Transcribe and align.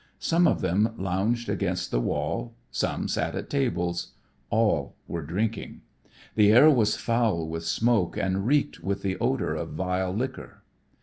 Some 0.17 0.47
of 0.47 0.61
them 0.61 0.95
lounged 0.97 1.47
against 1.47 1.91
the 1.91 2.01
wall. 2.01 2.55
Some 2.71 3.07
sat 3.07 3.35
at 3.35 3.51
tables. 3.51 4.13
All 4.49 4.95
were 5.07 5.21
drinking. 5.21 5.81
The 6.33 6.51
air 6.51 6.71
was 6.71 6.97
foul 6.97 7.47
with 7.47 7.63
smoke 7.65 8.17
and 8.17 8.47
reeked 8.47 8.83
with 8.83 9.03
the 9.03 9.19
odor 9.19 9.53
of 9.53 9.73
vile 9.73 10.11
liquor. 10.11 10.63